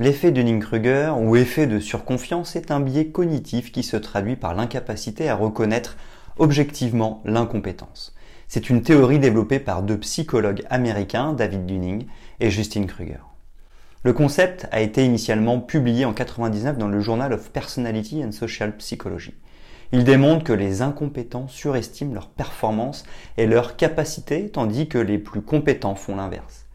L'effet 0.00 0.30
Dunning-Kruger 0.30 1.12
ou 1.20 1.36
effet 1.36 1.66
de 1.66 1.78
surconfiance 1.78 2.56
est 2.56 2.70
un 2.70 2.80
biais 2.80 3.08
cognitif 3.08 3.70
qui 3.70 3.82
se 3.82 3.98
traduit 3.98 4.34
par 4.34 4.54
l'incapacité 4.54 5.28
à 5.28 5.34
reconnaître 5.34 5.98
objectivement 6.38 7.20
l'incompétence. 7.26 8.14
C'est 8.48 8.70
une 8.70 8.80
théorie 8.80 9.18
développée 9.18 9.58
par 9.58 9.82
deux 9.82 9.98
psychologues 9.98 10.64
américains, 10.70 11.34
David 11.34 11.66
Dunning 11.66 12.06
et 12.40 12.50
Justin 12.50 12.86
Kruger. 12.86 13.20
Le 14.02 14.14
concept 14.14 14.66
a 14.72 14.80
été 14.80 15.04
initialement 15.04 15.60
publié 15.60 16.06
en 16.06 16.16
1999 16.16 16.78
dans 16.78 16.88
le 16.88 17.00
Journal 17.00 17.34
of 17.34 17.50
Personality 17.50 18.24
and 18.24 18.32
Social 18.32 18.74
Psychology. 18.78 19.34
Il 19.92 20.04
démontre 20.04 20.44
que 20.44 20.54
les 20.54 20.80
incompétents 20.80 21.48
surestiment 21.48 22.14
leur 22.14 22.30
performance 22.30 23.04
et 23.36 23.46
leur 23.46 23.76
capacité, 23.76 24.48
tandis 24.48 24.88
que 24.88 24.96
les 24.96 25.18
plus 25.18 25.42
compétents 25.42 25.94
font 25.94 26.16
l'inverse. 26.16 26.69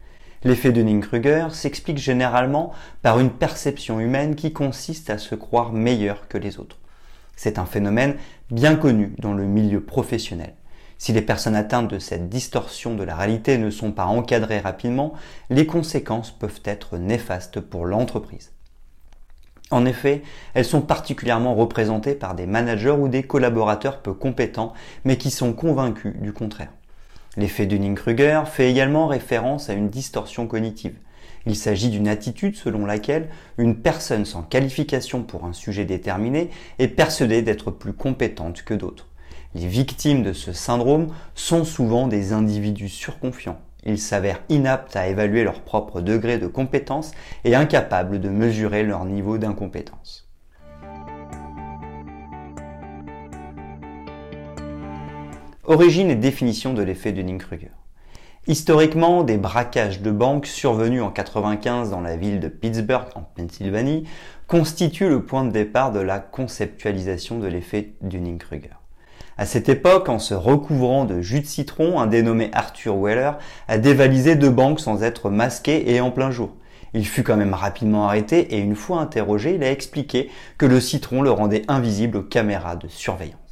L'effet 0.45 0.71
de 0.71 0.75
Dunning-Kruger 0.75 1.47
s'explique 1.53 1.97
généralement 1.97 2.71
par 3.01 3.19
une 3.19 3.31
perception 3.31 3.99
humaine 3.99 4.35
qui 4.35 4.53
consiste 4.53 5.09
à 5.09 5.17
se 5.17 5.33
croire 5.33 5.73
meilleur 5.73 6.27
que 6.27 6.37
les 6.37 6.59
autres. 6.59 6.77
C'est 7.35 7.57
un 7.57 7.65
phénomène 7.65 8.15
bien 8.51 8.75
connu 8.75 9.15
dans 9.17 9.33
le 9.33 9.45
milieu 9.45 9.81
professionnel. 9.81 10.53
Si 10.99 11.13
les 11.13 11.23
personnes 11.23 11.55
atteintes 11.55 11.89
de 11.89 11.97
cette 11.97 12.29
distorsion 12.29 12.93
de 12.93 13.01
la 13.03 13.15
réalité 13.15 13.57
ne 13.57 13.71
sont 13.71 13.91
pas 13.91 14.05
encadrées 14.05 14.59
rapidement, 14.59 15.13
les 15.49 15.65
conséquences 15.65 16.29
peuvent 16.29 16.61
être 16.63 16.99
néfastes 16.99 17.59
pour 17.59 17.85
l'entreprise. 17.85 18.51
En 19.71 19.83
effet, 19.83 20.21
elles 20.53 20.63
sont 20.63 20.81
particulièrement 20.81 21.55
représentées 21.55 22.13
par 22.13 22.35
des 22.35 22.45
managers 22.45 22.91
ou 22.91 23.07
des 23.07 23.23
collaborateurs 23.23 23.99
peu 23.99 24.13
compétents, 24.13 24.73
mais 25.05 25.17
qui 25.17 25.31
sont 25.31 25.53
convaincus 25.53 26.13
du 26.21 26.33
contraire. 26.33 26.69
L'effet 27.37 27.65
Dunning-Kruger 27.65 28.43
fait 28.45 28.71
également 28.71 29.07
référence 29.07 29.69
à 29.69 29.73
une 29.73 29.89
distorsion 29.89 30.47
cognitive. 30.47 30.95
Il 31.45 31.55
s'agit 31.55 31.89
d'une 31.89 32.07
attitude 32.07 32.55
selon 32.55 32.85
laquelle 32.85 33.29
une 33.57 33.75
personne 33.75 34.25
sans 34.25 34.41
qualification 34.41 35.21
pour 35.21 35.45
un 35.45 35.53
sujet 35.53 35.85
déterminé 35.85 36.49
est 36.79 36.87
persuadée 36.87 37.41
d'être 37.41 37.71
plus 37.71 37.93
compétente 37.93 38.63
que 38.63 38.73
d'autres. 38.73 39.07
Les 39.53 39.67
victimes 39.67 40.23
de 40.23 40.33
ce 40.33 40.53
syndrome 40.53 41.07
sont 41.35 41.63
souvent 41.63 42.07
des 42.07 42.33
individus 42.33 42.89
surconfiants. 42.89 43.59
Ils 43.85 43.99
s'avèrent 43.99 44.41
inaptes 44.49 44.95
à 44.95 45.07
évaluer 45.07 45.43
leur 45.43 45.61
propre 45.61 46.01
degré 46.01 46.39
de 46.39 46.47
compétence 46.47 47.11
et 47.43 47.55
incapables 47.55 48.19
de 48.19 48.29
mesurer 48.29 48.83
leur 48.83 49.05
niveau 49.05 49.37
d'incompétence. 49.37 50.24
Origine 55.67 56.11
et 56.11 56.15
définition 56.15 56.75
de 56.75 56.83
l'effet 56.83 57.11
Dunning-Kruger. 57.11 57.71
Historiquement, 58.45 59.23
des 59.23 59.37
braquages 59.37 59.99
de 59.99 60.11
banques 60.11 60.45
survenus 60.45 61.01
en 61.01 61.09
95 61.09 61.89
dans 61.89 62.01
la 62.01 62.17
ville 62.17 62.39
de 62.39 62.49
Pittsburgh, 62.49 63.07
en 63.15 63.23
Pennsylvanie, 63.23 64.03
constituent 64.45 65.09
le 65.09 65.25
point 65.25 65.43
de 65.43 65.49
départ 65.49 65.91
de 65.91 65.99
la 65.99 66.19
conceptualisation 66.19 67.39
de 67.39 67.47
l'effet 67.47 67.93
Dunning-Kruger. 68.01 68.77
À 69.39 69.47
cette 69.47 69.67
époque, 69.67 70.07
en 70.07 70.19
se 70.19 70.35
recouvrant 70.35 71.03
de 71.03 71.21
jus 71.21 71.41
de 71.41 71.47
citron, 71.47 71.99
un 71.99 72.05
dénommé 72.05 72.51
Arthur 72.53 72.95
Weller 72.97 73.31
a 73.67 73.79
dévalisé 73.79 74.35
deux 74.35 74.51
banques 74.51 74.79
sans 74.79 75.01
être 75.01 75.31
masqué 75.31 75.91
et 75.91 75.99
en 75.99 76.11
plein 76.11 76.29
jour. 76.29 76.51
Il 76.93 77.07
fut 77.07 77.23
quand 77.23 77.37
même 77.37 77.55
rapidement 77.55 78.07
arrêté 78.07 78.53
et 78.53 78.59
une 78.59 78.75
fois 78.75 79.01
interrogé, 79.01 79.55
il 79.55 79.63
a 79.63 79.71
expliqué 79.71 80.29
que 80.59 80.67
le 80.67 80.79
citron 80.79 81.23
le 81.23 81.31
rendait 81.31 81.63
invisible 81.67 82.17
aux 82.17 82.23
caméras 82.23 82.75
de 82.75 82.87
surveillance. 82.87 83.44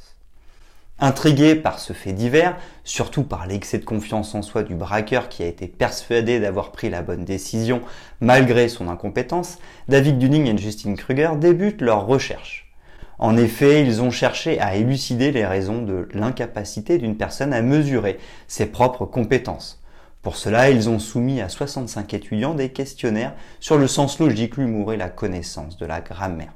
Intrigué 1.04 1.54
par 1.54 1.80
ce 1.80 1.92
fait 1.92 2.14
divers, 2.14 2.56
surtout 2.82 3.24
par 3.24 3.46
l'excès 3.46 3.76
de 3.76 3.84
confiance 3.84 4.34
en 4.34 4.40
soi 4.40 4.62
du 4.62 4.74
braqueur 4.74 5.28
qui 5.28 5.42
a 5.42 5.46
été 5.46 5.68
persuadé 5.68 6.40
d'avoir 6.40 6.72
pris 6.72 6.88
la 6.88 7.02
bonne 7.02 7.26
décision 7.26 7.82
malgré 8.22 8.70
son 8.70 8.88
incompétence, 8.88 9.58
David 9.86 10.18
Dunning 10.18 10.46
et 10.46 10.56
Justin 10.56 10.94
Kruger 10.94 11.32
débutent 11.36 11.82
leur 11.82 12.06
recherche. 12.06 12.72
En 13.18 13.36
effet, 13.36 13.82
ils 13.82 14.00
ont 14.00 14.10
cherché 14.10 14.58
à 14.58 14.76
élucider 14.76 15.30
les 15.30 15.44
raisons 15.44 15.82
de 15.82 16.08
l'incapacité 16.14 16.96
d'une 16.96 17.18
personne 17.18 17.52
à 17.52 17.60
mesurer 17.60 18.16
ses 18.48 18.64
propres 18.64 19.04
compétences. 19.04 19.82
Pour 20.22 20.36
cela, 20.36 20.70
ils 20.70 20.88
ont 20.88 20.98
soumis 20.98 21.42
à 21.42 21.50
65 21.50 22.14
étudiants 22.14 22.54
des 22.54 22.70
questionnaires 22.70 23.34
sur 23.60 23.76
le 23.76 23.88
sens 23.88 24.18
logique, 24.20 24.56
l'humour 24.56 24.94
et 24.94 24.96
la 24.96 25.10
connaissance 25.10 25.76
de 25.76 25.84
la 25.84 26.00
grammaire. 26.00 26.54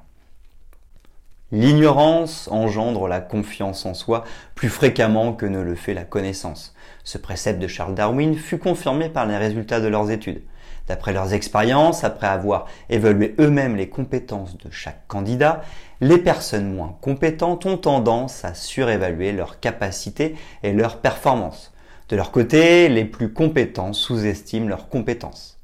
L'ignorance 1.50 2.46
engendre 2.52 3.08
la 3.08 3.20
confiance 3.20 3.86
en 3.86 3.94
soi 3.94 4.24
plus 4.54 4.68
fréquemment 4.68 5.32
que 5.32 5.46
ne 5.46 5.62
le 5.62 5.74
fait 5.74 5.94
la 5.94 6.04
connaissance. 6.04 6.74
Ce 7.04 7.16
précepte 7.16 7.58
de 7.58 7.66
Charles 7.66 7.94
Darwin 7.94 8.36
fut 8.36 8.58
confirmé 8.58 9.08
par 9.08 9.24
les 9.24 9.38
résultats 9.38 9.80
de 9.80 9.88
leurs 9.88 10.10
études. 10.10 10.42
D'après 10.88 11.14
leurs 11.14 11.32
expériences, 11.32 12.04
après 12.04 12.26
avoir 12.26 12.66
évalué 12.90 13.34
eux-mêmes 13.38 13.76
les 13.76 13.88
compétences 13.88 14.58
de 14.58 14.70
chaque 14.70 15.06
candidat, 15.06 15.62
les 16.02 16.18
personnes 16.18 16.70
moins 16.70 16.98
compétentes 17.00 17.64
ont 17.64 17.78
tendance 17.78 18.44
à 18.44 18.52
surévaluer 18.52 19.32
leurs 19.32 19.58
capacités 19.58 20.36
et 20.62 20.74
leurs 20.74 20.98
performances. 20.98 21.72
De 22.10 22.16
leur 22.16 22.30
côté, 22.30 22.90
les 22.90 23.06
plus 23.06 23.32
compétents 23.32 23.94
sous-estiment 23.94 24.68
leurs 24.68 24.90
compétences. 24.90 25.57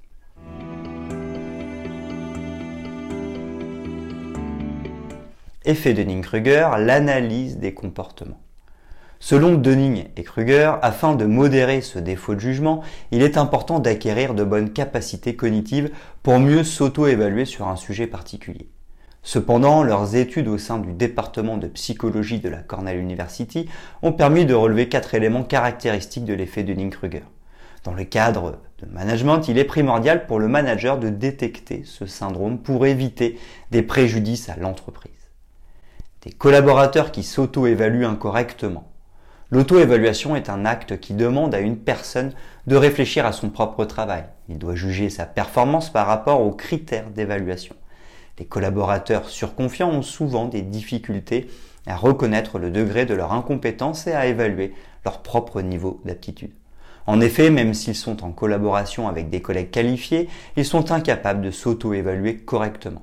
Effet 5.66 5.94
Dunning-Kruger, 5.94 6.72
l'analyse 6.78 7.56
des 7.56 7.72
comportements. 7.72 8.42
Selon 9.18 9.54
Dunning 9.54 10.04
et 10.14 10.22
Kruger, 10.22 10.72
afin 10.82 11.14
de 11.14 11.24
modérer 11.24 11.80
ce 11.80 11.98
défaut 11.98 12.34
de 12.34 12.40
jugement, 12.40 12.82
il 13.12 13.22
est 13.22 13.38
important 13.38 13.78
d'acquérir 13.78 14.34
de 14.34 14.44
bonnes 14.44 14.74
capacités 14.74 15.36
cognitives 15.36 15.90
pour 16.22 16.38
mieux 16.38 16.64
s'auto-évaluer 16.64 17.46
sur 17.46 17.66
un 17.66 17.76
sujet 17.76 18.06
particulier. 18.06 18.68
Cependant, 19.22 19.82
leurs 19.82 20.16
études 20.16 20.48
au 20.48 20.58
sein 20.58 20.76
du 20.76 20.92
département 20.92 21.56
de 21.56 21.68
psychologie 21.68 22.40
de 22.40 22.50
la 22.50 22.58
Cornell 22.58 22.98
University 22.98 23.66
ont 24.02 24.12
permis 24.12 24.44
de 24.44 24.52
relever 24.52 24.90
quatre 24.90 25.14
éléments 25.14 25.44
caractéristiques 25.44 26.26
de 26.26 26.34
l'effet 26.34 26.62
Dunning-Kruger. 26.62 27.24
Dans 27.84 27.94
le 27.94 28.04
cadre 28.04 28.58
de 28.82 28.86
management, 28.92 29.48
il 29.48 29.56
est 29.56 29.64
primordial 29.64 30.26
pour 30.26 30.40
le 30.40 30.48
manager 30.48 30.98
de 30.98 31.08
détecter 31.08 31.84
ce 31.86 32.04
syndrome 32.04 32.58
pour 32.58 32.84
éviter 32.84 33.38
des 33.70 33.82
préjudices 33.82 34.50
à 34.50 34.56
l'entreprise 34.56 35.23
des 36.24 36.32
collaborateurs 36.32 37.12
qui 37.12 37.22
s'auto-évaluent 37.22 38.06
incorrectement. 38.06 38.88
L'auto-évaluation 39.50 40.34
est 40.36 40.48
un 40.48 40.64
acte 40.64 40.98
qui 40.98 41.12
demande 41.12 41.54
à 41.54 41.60
une 41.60 41.76
personne 41.76 42.32
de 42.66 42.76
réfléchir 42.76 43.26
à 43.26 43.32
son 43.32 43.50
propre 43.50 43.84
travail. 43.84 44.24
Il 44.48 44.58
doit 44.58 44.74
juger 44.74 45.10
sa 45.10 45.26
performance 45.26 45.92
par 45.92 46.06
rapport 46.06 46.40
aux 46.40 46.52
critères 46.52 47.10
d'évaluation. 47.10 47.76
Les 48.38 48.46
collaborateurs 48.46 49.28
surconfiants 49.28 49.90
ont 49.90 50.02
souvent 50.02 50.46
des 50.46 50.62
difficultés 50.62 51.50
à 51.86 51.94
reconnaître 51.94 52.58
le 52.58 52.70
degré 52.70 53.04
de 53.04 53.14
leur 53.14 53.34
incompétence 53.34 54.06
et 54.06 54.12
à 54.12 54.26
évaluer 54.26 54.72
leur 55.04 55.20
propre 55.20 55.60
niveau 55.60 56.00
d'aptitude. 56.06 56.52
En 57.06 57.20
effet, 57.20 57.50
même 57.50 57.74
s'ils 57.74 57.94
sont 57.94 58.24
en 58.24 58.32
collaboration 58.32 59.08
avec 59.08 59.28
des 59.28 59.42
collègues 59.42 59.70
qualifiés, 59.70 60.30
ils 60.56 60.64
sont 60.64 60.90
incapables 60.90 61.42
de 61.42 61.50
s'auto-évaluer 61.50 62.38
correctement 62.38 63.02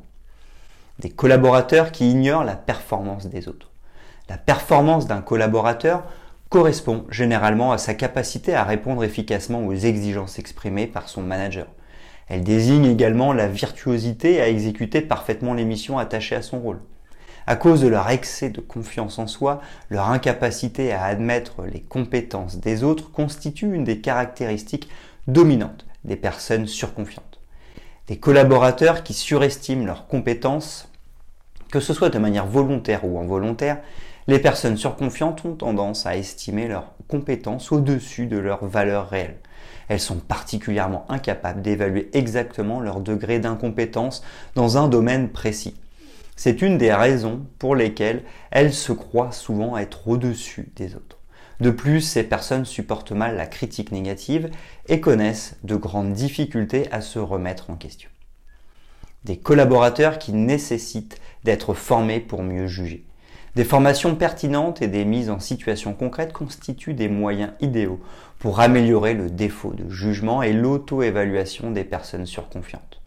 des 1.02 1.10
collaborateurs 1.10 1.92
qui 1.92 2.10
ignorent 2.12 2.44
la 2.44 2.56
performance 2.56 3.26
des 3.28 3.48
autres. 3.48 3.72
La 4.30 4.38
performance 4.38 5.08
d'un 5.08 5.22
collaborateur 5.22 6.04
correspond 6.50 7.06
généralement 7.10 7.72
à 7.72 7.80
sa 7.80 7.96
capacité 7.96 8.54
à 8.54 8.64
répondre 8.64 9.04
efficacement 9.04 9.66
aux 9.66 9.74
exigences 9.74 10.38
exprimées 10.38 10.86
par 10.86 11.10
son 11.10 11.24
manager. 11.24 11.66
Elle 12.28 12.44
désigne 12.44 12.86
également 12.86 13.34
la 13.34 13.48
virtuosité 13.48 14.40
à 14.42 14.48
exécuter 14.48 15.02
parfaitement 15.02 15.56
les 15.56 15.66
missions 15.66 15.98
attachées 15.98 16.36
à 16.36 16.44
son 16.44 16.60
rôle. 16.60 16.82
À 17.48 17.56
cause 17.56 17.82
de 17.82 17.88
leur 17.88 18.08
excès 18.10 18.52
de 18.52 18.62
confiance 18.62 19.18
en 19.18 19.26
soi, 19.26 19.60
leur 19.90 20.10
incapacité 20.10 20.94
à 20.94 21.06
admettre 21.06 21.64
les 21.64 21.82
compétences 21.82 22.58
des 22.58 22.84
autres 22.84 23.12
constitue 23.12 23.74
une 23.74 23.84
des 23.84 24.00
caractéristiques 24.00 24.88
dominantes 25.28 25.88
des 26.04 26.16
personnes 26.16 26.68
surconfiantes. 26.68 27.40
Des 28.08 28.18
collaborateurs 28.18 29.02
qui 29.02 29.14
surestiment 29.14 29.86
leurs 29.86 30.08
compétences 30.08 30.91
que 31.72 31.80
ce 31.80 31.94
soit 31.94 32.10
de 32.10 32.20
manière 32.20 32.46
volontaire 32.46 33.06
ou 33.06 33.20
involontaire, 33.20 33.80
les 34.28 34.40
personnes 34.40 34.78
surconfiantes 34.78 35.44
ont 35.46 35.56
tendance 35.56 36.06
à 36.06 36.18
estimer 36.18 36.68
leurs 36.68 36.94
compétences 37.08 37.72
au-dessus 37.72 38.28
de 38.28 38.38
leurs 38.38 38.66
valeurs 38.66 39.10
réelles. 39.10 39.40
Elles 39.88 40.00
sont 40.00 40.18
particulièrement 40.18 41.06
incapables 41.10 41.62
d'évaluer 41.62 42.10
exactement 42.14 42.80
leur 42.80 43.00
degré 43.02 43.40
d'incompétence 43.40 44.24
dans 44.56 44.78
un 44.78 44.88
domaine 44.88 45.30
précis. 45.30 45.76
C'est 46.36 46.62
une 46.62 46.78
des 46.78 46.94
raisons 46.94 47.46
pour 47.60 47.76
lesquelles 47.76 48.24
elles 48.52 48.74
se 48.74 48.92
croient 48.92 49.32
souvent 49.32 49.78
être 49.78 50.08
au-dessus 50.08 50.72
des 50.76 50.96
autres. 50.96 51.18
De 51.60 51.70
plus, 51.70 52.02
ces 52.02 52.24
personnes 52.24 52.66
supportent 52.66 53.12
mal 53.12 53.38
la 53.38 53.46
critique 53.46 53.92
négative 53.92 54.50
et 54.88 55.00
connaissent 55.00 55.58
de 55.64 55.76
grandes 55.76 56.14
difficultés 56.14 56.92
à 56.92 57.02
se 57.02 57.20
remettre 57.20 57.70
en 57.70 57.76
question. 57.76 58.10
Des 59.24 59.38
collaborateurs 59.38 60.18
qui 60.18 60.34
nécessitent 60.34 61.22
d'être 61.44 61.74
formés 61.74 62.20
pour 62.20 62.44
mieux 62.44 62.68
juger. 62.68 63.06
Des 63.56 63.66
formations 63.66 64.16
pertinentes 64.16 64.82
et 64.82 64.88
des 64.88 65.04
mises 65.04 65.30
en 65.30 65.40
situation 65.40 65.94
concrète 65.94 66.32
constituent 66.32 66.94
des 66.94 67.10
moyens 67.10 67.52
idéaux 67.60 68.00
pour 68.40 68.62
améliorer 68.62 69.14
le 69.14 69.30
défaut 69.30 69.74
de 69.74 69.90
jugement 69.90 70.42
et 70.42 70.54
l'auto-évaluation 70.54 71.72
des 71.72 71.84
personnes 71.84 72.26
surconfiantes. 72.26 73.02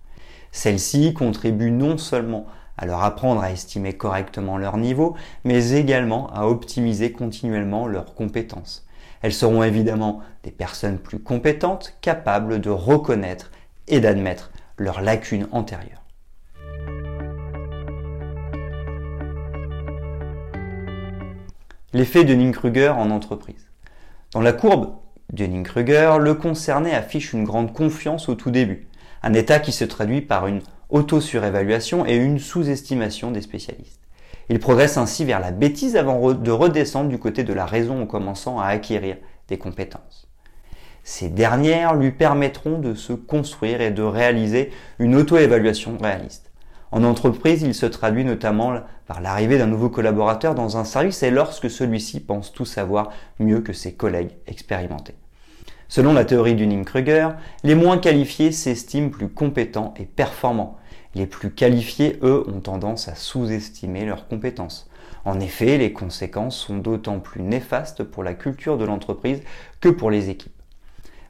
Celles-ci 0.53 1.15
contribuent 1.15 1.71
non 1.71 1.97
seulement 1.97 2.47
à 2.77 2.87
leur 2.87 3.03
apprendre 3.03 3.41
à 3.41 3.53
estimer 3.53 3.95
correctement 3.95 4.59
leur 4.59 4.77
niveau, 4.77 5.17
mais 5.45 5.73
également 5.73 6.31
à 6.33 6.47
optimiser 6.47 7.13
continuellement 7.13 7.87
leurs 7.87 8.15
compétences. 8.15 8.87
Elles 9.23 9.33
seront 9.33 9.63
évidemment 9.63 10.21
des 10.43 10.51
personnes 10.51 10.99
plus 10.99 11.19
compétentes, 11.19 11.97
capables 12.03 12.61
de 12.61 12.71
reconnaître 12.71 13.51
et 13.89 14.01
d'admettre 14.01 14.51
leurs 14.77 15.01
lacunes 15.01 15.49
antérieures. 15.53 16.04
L'effet 21.95 22.25
de 22.25 22.51
Kruger 22.51 22.89
en 22.89 23.13
entreprise. 23.13 23.69
Dans 24.33 24.41
la 24.41 24.53
courbe 24.53 24.97
de 25.33 25.63
kruger 25.63 26.17
le 26.19 26.35
concerné 26.35 26.93
affiche 26.93 27.33
une 27.33 27.45
grande 27.45 27.73
confiance 27.73 28.29
au 28.29 28.35
tout 28.35 28.51
début, 28.51 28.89
un 29.23 29.33
état 29.33 29.61
qui 29.61 29.71
se 29.71 29.85
traduit 29.85 30.21
par 30.21 30.49
une 30.49 30.61
auto-surévaluation 30.91 32.05
et 32.05 32.17
une 32.17 32.41
sous-estimation 32.41 33.31
des 33.31 33.43
spécialistes. 33.43 34.01
Il 34.49 34.59
progresse 34.59 34.97
ainsi 34.97 35.25
vers 35.25 35.39
la 35.39 35.53
bêtise 35.53 35.95
avant 35.95 36.33
de 36.33 36.51
redescendre 36.51 37.11
du 37.11 37.21
côté 37.21 37.45
de 37.45 37.53
la 37.53 37.65
raison 37.65 38.03
en 38.03 38.07
commençant 38.07 38.59
à 38.59 38.67
acquérir 38.67 39.17
des 39.47 39.59
compétences. 39.59 40.27
Ces 41.05 41.29
dernières 41.29 41.95
lui 41.95 42.11
permettront 42.11 42.81
de 42.81 42.95
se 42.95 43.13
construire 43.13 43.81
et 43.81 43.93
de 43.93 44.03
réaliser 44.03 44.73
une 44.99 45.15
auto-évaluation 45.15 45.97
réaliste. 46.03 46.51
En 46.95 47.03
entreprise, 47.03 47.63
il 47.63 47.75
se 47.75 47.87
traduit 47.87 48.25
notamment 48.25 48.79
par 49.09 49.21
l'arrivée 49.21 49.59
d'un 49.59 49.67
nouveau 49.67 49.89
collaborateur 49.89 50.55
dans 50.55 50.77
un 50.77 50.85
service 50.85 51.25
et 51.25 51.33
lorsque 51.33 51.69
celui-ci 51.69 52.21
pense 52.21 52.53
tout 52.53 52.65
savoir 52.65 53.11
mieux 53.41 53.63
que 53.63 53.73
ses 53.73 53.95
collègues 53.95 54.31
expérimentés. 54.47 55.17
Selon 55.89 56.13
la 56.13 56.25
théorie 56.25 56.55
du 56.55 56.85
kruger 56.85 57.31
les 57.65 57.75
moins 57.75 57.99
qualifiés 57.99 58.53
s'estiment 58.53 59.11
plus 59.11 59.29
compétents 59.29 59.93
et 59.97 60.05
performants. 60.05 60.79
Les 61.17 61.27
plus 61.27 61.51
qualifiés, 61.51 62.17
eux, 62.23 62.45
ont 62.47 62.61
tendance 62.61 63.09
à 63.09 63.17
sous-estimer 63.17 64.05
leurs 64.05 64.29
compétences. 64.29 64.89
En 65.25 65.41
effet, 65.41 65.79
les 65.79 65.93
conséquences 65.93 66.57
sont 66.57 66.77
d'autant 66.77 67.19
plus 67.19 67.43
néfastes 67.43 68.05
pour 68.05 68.23
la 68.23 68.35
culture 68.35 68.79
de 68.79 68.85
l'entreprise 68.85 69.43
que 69.81 69.89
pour 69.89 70.13
les 70.13 70.31
équipes. 70.31 70.63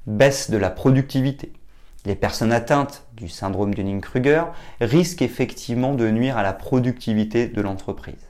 Baisse 0.07 0.51
de 0.51 0.59
la 0.59 0.69
productivité. 0.69 1.55
Les 2.07 2.15
personnes 2.15 2.53
atteintes 2.53 3.07
du 3.17 3.31
syndrome 3.31 3.73
de 3.75 4.01
kruger 4.01 4.45
risquent 4.83 5.23
effectivement 5.23 5.95
de 5.95 6.11
nuire 6.11 6.37
à 6.37 6.43
la 6.43 6.53
productivité 6.53 7.47
de 7.47 7.63
l'entreprise. 7.63 8.29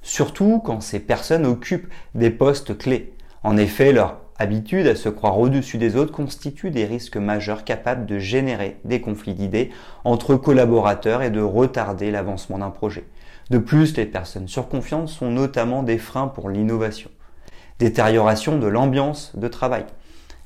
Surtout 0.00 0.62
quand 0.64 0.80
ces 0.80 1.00
personnes 1.00 1.44
occupent 1.44 1.92
des 2.14 2.30
postes 2.30 2.78
clés. 2.78 3.12
En 3.42 3.58
effet, 3.58 3.92
leur 3.92 4.20
habitude 4.38 4.86
à 4.86 4.94
se 4.94 5.10
croire 5.10 5.38
au-dessus 5.38 5.76
des 5.76 5.96
autres 5.96 6.12
constitue 6.12 6.70
des 6.70 6.86
risques 6.86 7.18
majeurs 7.18 7.64
capables 7.64 8.06
de 8.06 8.18
générer 8.18 8.78
des 8.86 9.02
conflits 9.02 9.34
d'idées 9.34 9.70
entre 10.04 10.34
collaborateurs 10.36 11.20
et 11.20 11.30
de 11.30 11.42
retarder 11.42 12.10
l'avancement 12.10 12.56
d'un 12.56 12.70
projet. 12.70 13.04
De 13.50 13.58
plus, 13.58 13.98
les 13.98 14.06
personnes 14.06 14.48
surconfiantes 14.48 15.08
sont 15.08 15.30
notamment 15.30 15.82
des 15.82 15.98
freins 15.98 16.28
pour 16.28 16.48
l'innovation. 16.48 17.10
Détérioration 17.78 18.58
de 18.58 18.66
l'ambiance 18.66 19.32
de 19.36 19.48
travail. 19.48 19.84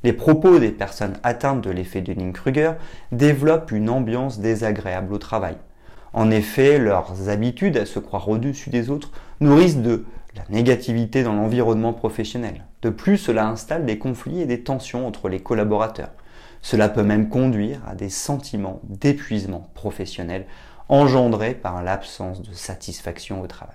Les 0.04 0.12
propos 0.12 0.58
des 0.58 0.70
personnes 0.70 1.18
atteintes 1.22 1.62
de 1.62 1.70
l'effet 1.70 2.02
de 2.02 2.30
Kruger 2.30 2.72
développent 3.10 3.72
une 3.72 3.88
ambiance 3.88 4.38
désagréable 4.38 5.14
au 5.14 5.18
travail. 5.18 5.56
En 6.12 6.30
effet, 6.30 6.78
leurs 6.78 7.30
habitudes 7.30 7.78
à 7.78 7.86
se 7.86 7.98
croire 7.98 8.28
au-dessus 8.28 8.68
des 8.68 8.90
autres 8.90 9.10
nourrissent 9.40 9.78
de 9.78 10.04
la 10.36 10.42
négativité 10.50 11.22
dans 11.22 11.32
l'environnement 11.32 11.94
professionnel. 11.94 12.66
De 12.82 12.90
plus, 12.90 13.16
cela 13.16 13.48
installe 13.48 13.86
des 13.86 13.96
conflits 13.96 14.42
et 14.42 14.46
des 14.46 14.60
tensions 14.60 15.06
entre 15.06 15.30
les 15.30 15.40
collaborateurs. 15.40 16.12
Cela 16.60 16.90
peut 16.90 17.02
même 17.02 17.30
conduire 17.30 17.80
à 17.88 17.94
des 17.94 18.10
sentiments 18.10 18.80
d'épuisement 18.84 19.70
professionnel 19.72 20.44
engendrés 20.90 21.54
par 21.54 21.82
l'absence 21.82 22.42
de 22.42 22.52
satisfaction 22.52 23.40
au 23.40 23.46
travail. 23.46 23.74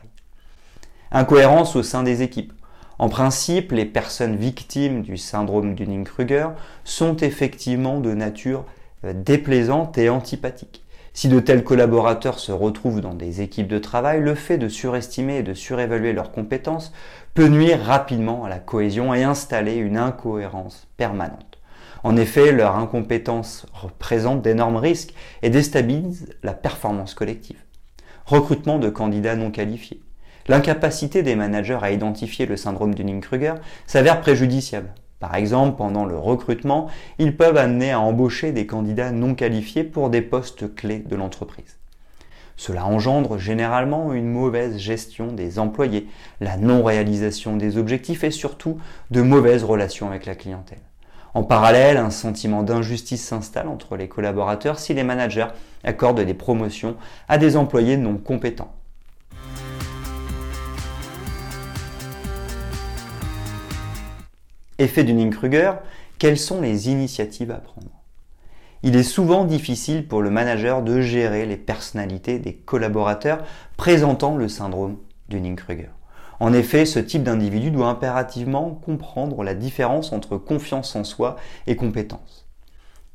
Incohérence 1.12 1.76
au 1.76 1.82
sein 1.82 2.04
des 2.04 2.22
équipes. 2.22 2.54
En 3.00 3.08
principe, 3.08 3.72
les 3.72 3.86
personnes 3.86 4.36
victimes 4.36 5.04
du 5.04 5.16
syndrome 5.16 5.74
Dunning-Kruger 5.74 6.50
sont 6.84 7.16
effectivement 7.16 8.02
de 8.02 8.14
nature 8.14 8.66
euh, 9.06 9.14
déplaisante 9.14 9.98
et 9.98 10.10
antipathique. 10.10 10.84
Si 11.14 11.30
de 11.30 11.40
tels 11.40 11.64
collaborateurs 11.64 12.40
se 12.40 12.52
retrouvent 12.52 13.00
dans 13.00 13.14
des 13.14 13.42
équipes 13.42 13.70
de 13.70 13.80
travail, 13.80 14.20
le 14.20 14.36
fait 14.36 14.58
de 14.58 14.68
surestimer 14.68 15.38
et 15.38 15.44
de 15.44 15.54
surévaluer 15.54 16.12
leurs 16.12 16.34
compétences 16.34 16.92
peut 17.34 17.48
nuire 17.48 17.82
rapidement 17.82 18.44
à 18.44 18.50
la 18.50 18.60
cohésion 18.60 19.14
et 19.14 19.24
installer 19.24 19.76
une 19.76 19.98
incohérence 19.98 20.88
permanente. 20.98 21.58
En 22.04 22.18
effet, 22.18 22.52
leur 22.52 22.76
incompétence 22.76 23.66
représente 23.74 24.42
d'énormes 24.42 24.78
risques 24.78 25.14
et 25.42 25.50
déstabilise 25.50 26.28
la 26.44 26.54
performance 26.54 27.14
collective. 27.14 27.60
Recrutement 28.26 28.78
de 28.78 28.90
candidats 28.90 29.38
non 29.38 29.52
qualifiés. 29.52 30.02
L'incapacité 30.50 31.22
des 31.22 31.36
managers 31.36 31.78
à 31.80 31.92
identifier 31.92 32.48
le 32.48 32.58
syndrome 32.58 32.96
Dunning-Kruger 32.96 33.54
s'avère 33.86 34.20
préjudiciable. 34.20 34.90
Par 35.20 35.36
exemple, 35.36 35.78
pendant 35.78 36.06
le 36.06 36.18
recrutement, 36.18 36.88
ils 37.20 37.38
peuvent 37.38 37.56
amener 37.56 37.92
à 37.92 38.00
embaucher 38.00 38.52
des 38.52 38.66
candidats 38.66 39.12
non 39.12 39.36
qualifiés 39.36 39.84
pour 39.84 40.10
des 40.10 40.24
postes 40.24 40.74
clés 40.74 41.06
de 41.08 41.16
l'entreprise. 41.16 41.78
Cela 42.58 42.88
engendre 42.88 43.38
généralement 43.38 44.12
une 44.12 44.28
mauvaise 44.28 44.80
gestion 44.80 45.28
des 45.28 45.60
employés, 45.60 46.08
la 46.42 46.58
non-réalisation 46.58 47.56
des 47.56 47.78
objectifs 47.78 48.24
et 48.24 48.32
surtout 48.32 48.80
de 49.12 49.22
mauvaises 49.22 49.64
relations 49.64 50.08
avec 50.08 50.26
la 50.26 50.34
clientèle. 50.34 50.82
En 51.36 51.44
parallèle, 51.44 51.98
un 51.98 52.10
sentiment 52.10 52.64
d'injustice 52.64 53.24
s'installe 53.24 53.68
entre 53.68 53.96
les 53.98 54.08
collaborateurs 54.08 54.80
si 54.80 54.96
les 54.96 55.04
managers 55.04 55.50
accordent 55.84 56.22
des 56.22 56.34
promotions 56.34 56.96
à 57.28 57.38
des 57.38 57.56
employés 57.56 57.98
non 57.98 58.18
compétents. 58.18 58.74
Effet 64.80 65.04
Dunning-Kruger, 65.04 65.74
quelles 66.20 66.38
sont 66.38 66.62
les 66.62 66.90
initiatives 66.90 67.52
à 67.52 67.58
prendre? 67.58 67.92
Il 68.82 68.96
est 68.96 69.04
souvent 69.04 69.44
difficile 69.44 70.08
pour 70.08 70.22
le 70.22 70.30
manager 70.30 70.82
de 70.82 71.02
gérer 71.02 71.46
les 71.46 71.58
personnalités 71.58 72.40
des 72.40 72.54
collaborateurs 72.54 73.44
présentant 73.76 74.38
le 74.38 74.48
syndrome 74.48 74.96
Dunning-Kruger. 75.28 75.90
En 76.40 76.54
effet, 76.54 76.86
ce 76.86 77.00
type 77.00 77.24
d'individu 77.24 77.72
doit 77.72 77.90
impérativement 77.90 78.70
comprendre 78.70 79.44
la 79.44 79.54
différence 79.54 80.14
entre 80.14 80.38
confiance 80.38 80.96
en 80.96 81.04
soi 81.04 81.36
et 81.68 81.76
compétence. 81.76 82.48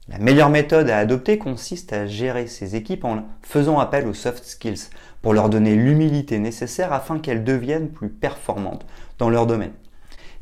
La 0.08 0.18
meilleure 0.18 0.50
méthode 0.50 0.90
à 0.90 0.98
adopter 0.98 1.38
consiste 1.38 1.94
à 1.94 2.06
gérer 2.06 2.46
ses 2.46 2.76
équipes 2.76 3.06
en 3.06 3.24
faisant 3.40 3.78
appel 3.78 4.06
aux 4.06 4.12
soft 4.12 4.44
skills 4.44 4.90
pour 5.22 5.32
leur 5.32 5.48
donner 5.48 5.76
l'humilité 5.76 6.38
nécessaire 6.38 6.92
afin 6.92 7.18
qu'elles 7.18 7.42
deviennent 7.42 7.88
plus 7.88 8.10
performantes 8.10 8.84
dans 9.18 9.30
leur 9.30 9.46
domaine. 9.46 9.72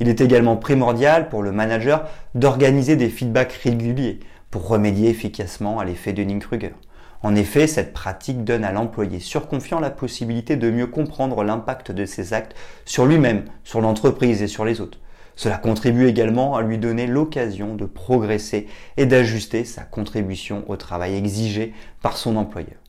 Il 0.03 0.09
est 0.09 0.21
également 0.21 0.57
primordial 0.57 1.29
pour 1.29 1.45
le 1.45 1.53
manager 1.53 2.09
d'organiser 2.35 2.97
des 2.97 3.09
feedbacks 3.09 3.53
réguliers 3.53 4.19
pour 4.51 4.67
remédier 4.67 5.09
efficacement 5.09 5.79
à 5.79 5.85
l'effet 5.85 6.13
de 6.13 6.25
Kruger. 6.41 6.75
En 7.23 7.37
effet, 7.37 7.69
cette 7.69 7.93
pratique 7.93 8.43
donne 8.43 8.65
à 8.65 8.73
l'employé 8.73 9.21
surconfiant 9.21 9.79
la 9.79 9.91
possibilité 9.91 10.57
de 10.57 10.73
mieux 10.73 10.89
comprendre 10.89 11.45
l'impact 11.45 11.93
de 11.93 12.05
ses 12.05 12.33
actes 12.33 12.57
sur 12.85 13.07
lui-même, 13.07 13.45
sur 13.63 13.81
l'entreprise 13.81 14.43
et 14.43 14.49
sur 14.49 14.65
les 14.65 14.81
autres. 14.81 14.99
Cela 15.37 15.57
contribue 15.57 16.09
également 16.09 16.57
à 16.57 16.63
lui 16.63 16.79
donner 16.79 17.07
l'occasion 17.07 17.77
de 17.77 17.85
progresser 17.85 18.67
et 18.97 19.07
d'ajuster 19.07 19.65
sa 19.65 19.83
contribution 19.83 20.65
au 20.67 20.75
travail 20.75 21.15
exigé 21.15 21.75
par 22.03 22.17
son 22.17 22.35
employeur. 22.35 22.81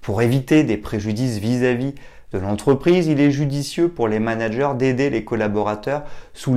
Pour 0.00 0.22
éviter 0.22 0.62
des 0.62 0.76
préjudices 0.76 1.38
vis-à-vis 1.38 1.96
de 2.34 2.40
l'entreprise, 2.40 3.06
il 3.06 3.20
est 3.20 3.30
judicieux 3.30 3.88
pour 3.88 4.08
les 4.08 4.18
managers 4.18 4.72
d'aider 4.76 5.08
les 5.08 5.24
collaborateurs 5.24 6.02
sous 6.32 6.56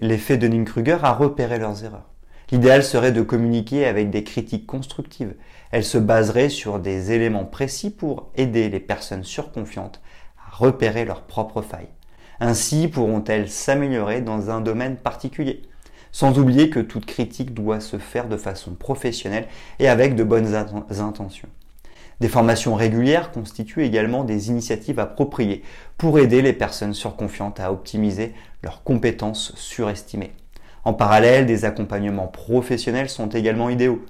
l'effet 0.00 0.38
de 0.38 0.64
Kruger 0.64 0.96
à 1.02 1.12
repérer 1.12 1.58
leurs 1.58 1.84
erreurs. 1.84 2.08
L'idéal 2.50 2.82
serait 2.82 3.12
de 3.12 3.20
communiquer 3.20 3.84
avec 3.84 4.08
des 4.08 4.24
critiques 4.24 4.66
constructives. 4.66 5.34
Elles 5.72 5.84
se 5.84 5.98
baseraient 5.98 6.48
sur 6.48 6.78
des 6.78 7.12
éléments 7.12 7.44
précis 7.44 7.90
pour 7.90 8.30
aider 8.34 8.70
les 8.70 8.80
personnes 8.80 9.22
surconfiantes 9.22 10.00
à 10.38 10.56
repérer 10.56 11.04
leurs 11.04 11.22
propres 11.22 11.62
failles. 11.62 11.90
Ainsi 12.40 12.88
pourront-elles 12.88 13.50
s'améliorer 13.50 14.22
dans 14.22 14.48
un 14.48 14.62
domaine 14.62 14.96
particulier? 14.96 15.62
Sans 16.12 16.38
oublier 16.38 16.70
que 16.70 16.80
toute 16.80 17.04
critique 17.04 17.52
doit 17.52 17.80
se 17.80 17.98
faire 17.98 18.26
de 18.26 18.38
façon 18.38 18.72
professionnelle 18.72 19.46
et 19.78 19.88
avec 19.88 20.16
de 20.16 20.24
bonnes 20.24 20.54
intentions. 20.98 21.48
Des 22.20 22.28
formations 22.28 22.74
régulières 22.74 23.32
constituent 23.32 23.82
également 23.82 24.24
des 24.24 24.50
initiatives 24.50 25.00
appropriées 25.00 25.62
pour 25.96 26.18
aider 26.18 26.42
les 26.42 26.52
personnes 26.52 26.92
surconfiantes 26.92 27.60
à 27.60 27.72
optimiser 27.72 28.34
leurs 28.62 28.82
compétences 28.82 29.52
surestimées. 29.56 30.32
En 30.84 30.92
parallèle, 30.92 31.46
des 31.46 31.64
accompagnements 31.64 32.26
professionnels 32.26 33.08
sont 33.08 33.28
également 33.28 33.70
idéaux. 33.70 34.04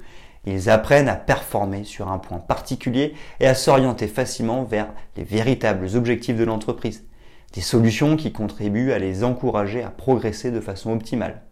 Ils 0.44 0.70
apprennent 0.70 1.08
à 1.08 1.16
performer 1.16 1.84
sur 1.84 2.10
un 2.10 2.18
point 2.18 2.38
particulier 2.38 3.14
et 3.38 3.46
à 3.46 3.54
s'orienter 3.54 4.08
facilement 4.08 4.64
vers 4.64 4.88
les 5.16 5.24
véritables 5.24 5.94
objectifs 5.94 6.36
de 6.36 6.44
l'entreprise. 6.44 7.04
Des 7.52 7.60
solutions 7.60 8.16
qui 8.16 8.32
contribuent 8.32 8.92
à 8.92 8.98
les 8.98 9.22
encourager 9.22 9.82
à 9.82 9.90
progresser 9.90 10.50
de 10.50 10.60
façon 10.60 10.92
optimale. 10.92 11.42